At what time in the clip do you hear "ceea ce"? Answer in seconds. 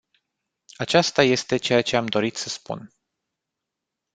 1.57-1.95